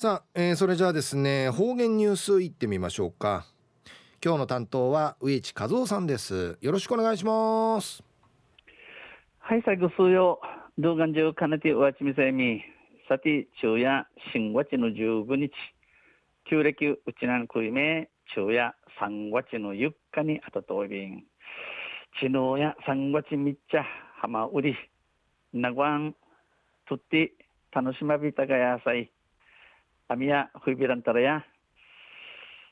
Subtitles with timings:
[0.00, 3.44] さあ、えー、それじゃあですね方言ニュースいってみましょうか。
[4.24, 6.56] 今日の担当は植地和夫さんです。
[6.62, 8.02] よろしくお願いします。
[9.40, 10.40] はい最後数曜
[10.78, 12.62] 動画中かねておわちみせみ
[13.10, 15.52] さて昼夜新月の15日。
[16.48, 21.24] 旧暦うちなんくいめ昼夜3月の4日にあたといびん。
[22.18, 23.84] ちのや3月みっちゃ
[24.22, 24.76] 浜売り
[25.52, 26.14] なごん
[26.88, 27.34] とって
[27.70, 29.10] 楽しまびたがやさい。
[30.12, 31.44] アミヤフイビランタラヤ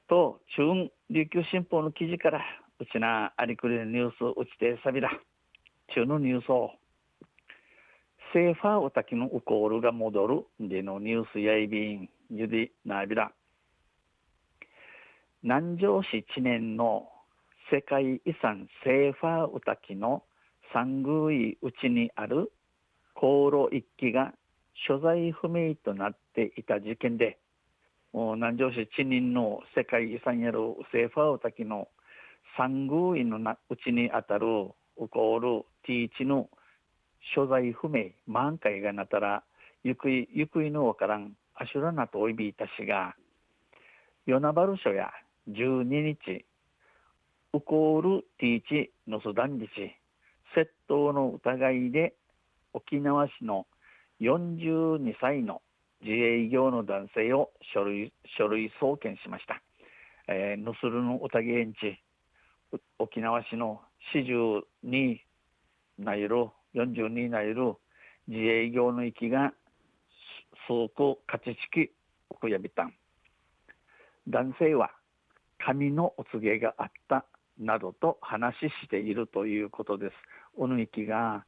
[0.09, 2.41] と中琉球新報の記事から
[2.80, 5.09] うちなありくりのニュースうちてさびら
[5.95, 6.73] 中のニュースを
[8.32, 13.30] セーファーおたきのウコールが戻るでのニュースやいびんゆでなびら
[15.45, 17.09] 南城市知念の
[17.70, 20.24] 世界遺産セーファーウタキの
[20.73, 22.51] 三宮うちにある
[23.15, 24.32] 航路一揆が
[24.87, 27.38] 所在不明となっていた事件で
[28.12, 30.59] 南城市知人の世界遺産やる
[30.92, 31.88] セーファー滝の
[32.57, 34.46] 三宮院のうちにあたる
[34.96, 36.49] ウコールティーチの
[37.34, 39.43] 所在不明満開がなったら
[39.84, 43.15] ゆくいゆくいのわからんアシュラナとおいびいたしが
[44.26, 45.10] 与那原署や
[45.51, 46.45] 12日
[47.54, 49.95] ウコールティーチのスダンジチ
[50.56, 52.15] 窃盗の疑いで
[52.73, 53.66] 沖縄市の
[54.21, 55.63] 42歳の
[56.01, 59.63] 自営業の男性を書類書類送検しました。
[60.29, 62.02] えー、ヌスルのおたげんち
[62.99, 63.80] 沖縄市の
[64.15, 65.19] 42
[65.99, 67.75] ナイル42ナイル
[68.27, 69.53] 自営業の域が
[70.66, 71.91] 数個勝ち式
[72.41, 72.94] くやびたん
[74.28, 74.91] 男性は
[75.59, 77.25] 紙のお告げがあった
[77.59, 80.12] などと話しているということです。
[80.56, 81.44] おぬいきが、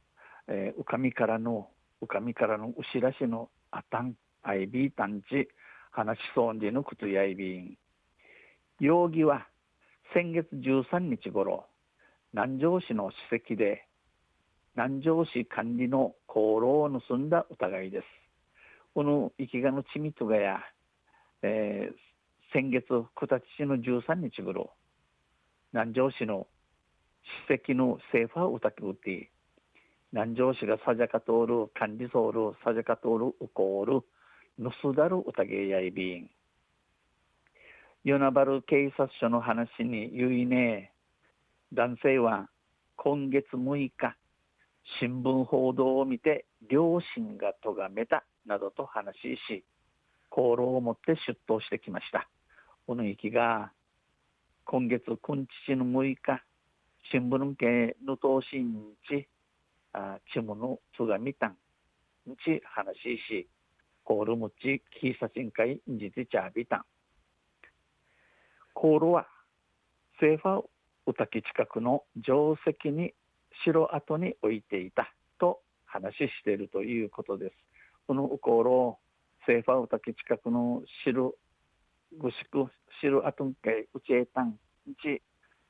[0.47, 1.69] えー、うかみからの
[2.01, 5.47] うかみからのうしらしのあたん、あいびいたんち、
[5.91, 7.77] 話しそうでのくとやいびん。
[8.79, 9.47] 容疑は
[10.13, 11.67] 先月13日頃、
[12.33, 13.85] 南城市の史跡で、
[14.75, 18.05] 南城市管理の功労を盗んだ疑いです。
[18.93, 20.59] この生きがのちみとがや、
[21.43, 21.95] えー、
[22.53, 23.05] 先月9
[23.57, 24.71] 日の13日頃、
[25.71, 26.47] 南城市の
[27.47, 29.31] 史跡のセーファーをたきうて、
[30.13, 34.01] 南城市がサジャカトール、管理ソール、サジャカトール、ウコール、
[34.59, 36.29] ヌスダル、ウタゲヤイビン。
[38.03, 40.91] 与那原警察署の話に言いね
[41.71, 42.49] 男性は
[42.97, 44.17] 今月6日、
[44.99, 49.63] 新聞報道を見て両親が咎めたなどと話しし、
[50.29, 52.27] 功労を持って出頭してきました。
[52.85, 53.71] この息が
[54.65, 56.43] 今月今日の6日、
[57.11, 58.75] 新聞系の投信
[59.07, 59.29] 地、
[59.93, 61.57] あちむのつがみたん
[62.45, 63.47] ち話し
[64.03, 66.81] コールムチキーサチン会じてちゃびたん。
[68.73, 69.27] コールは
[70.19, 70.63] セーファー
[71.07, 73.13] ウタキ近くの定石に
[73.63, 77.55] 城跡に置いていたと話しているということです。
[78.07, 78.97] このコールを
[79.45, 81.33] セーファーウタキ近くの城
[82.19, 82.67] ぐしく
[82.99, 84.57] 城跡んかいうちえたん
[85.01, 85.21] ち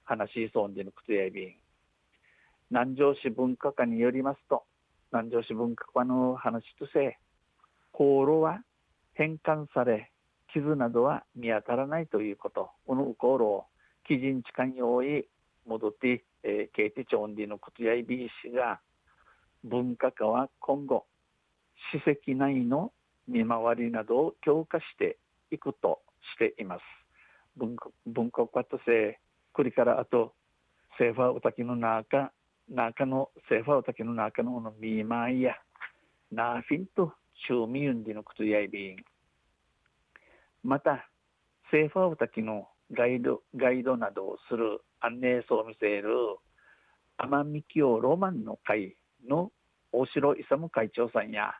[0.03, 1.60] 話しそうにぬくとやびん
[2.71, 4.63] 南城市文化課によりますと
[5.11, 7.19] 南城市文化課の話として
[7.91, 8.63] 航路は
[9.13, 10.09] 返還され
[10.53, 12.71] 傷などは見当たらないということ。
[12.85, 13.65] この航路を
[14.07, 15.27] 基準地間用意
[15.65, 18.79] 戻って、えー、ケーティチョンディのことやいびいしが
[19.63, 21.05] 文化課は今後
[21.93, 22.91] 史跡内の
[23.27, 25.17] 見回りなどを強化して
[25.51, 25.99] いくと
[26.35, 26.81] しています。
[27.57, 29.19] 文化文化課として
[29.53, 30.33] これからあと
[30.97, 32.31] セーファーおたきの中
[32.69, 35.55] 中のセーファー滝の中ののミーマイや
[36.31, 37.13] ナーフィンと
[37.47, 38.95] シューミユンディのことやいびん。
[40.63, 41.09] また
[41.71, 46.09] セーファー滝のガイドガイドなどをする案内層を見せる
[47.17, 48.95] 奄美清ロマンの会
[49.27, 49.51] の
[49.91, 51.53] 大城勇会長さんや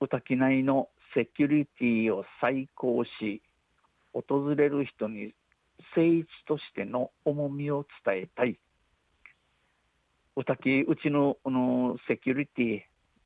[0.00, 3.42] 宇滝内のセキュリティを再考し
[4.12, 5.32] 訪れる人に
[5.94, 8.58] 聖地としての重みを伝えたい。
[10.40, 12.80] うたきうちののセキュリティ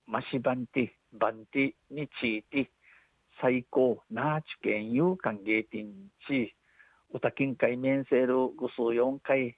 [0.09, 2.73] マシバンティバンティについて
[3.41, 5.93] 最高ナーチュケンユーカンゲーティン
[6.27, 6.53] チ
[7.13, 9.57] うたきんかい面せるぐす4回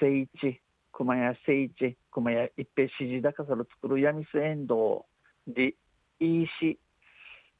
[0.00, 0.60] 聖地
[0.92, 5.06] 熊谷聖地熊谷一平指示高さる作る闇せんど
[5.46, 5.74] うで
[6.18, 6.80] いいし、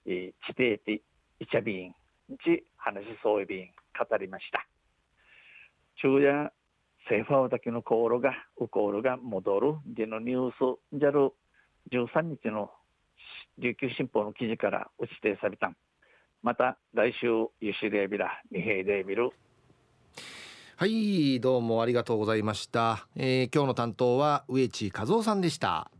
[0.05, 1.01] えー、地底で
[1.39, 1.95] イチャビン
[2.45, 4.67] ち話しそういびん語りました。
[5.95, 6.53] 昼夜
[7.09, 11.33] セーファーだけの航路が、ウコールが戻るでのニュース、じゃる
[11.91, 12.71] 13日の
[13.59, 15.73] 琉球新報の記事から打ち定された。
[16.43, 17.27] また来週
[17.61, 19.33] ユシデービラ二平で見る
[20.77, 25.91] はいどうもありがとうございました、えー、今日の担当は植地和夫さんでした。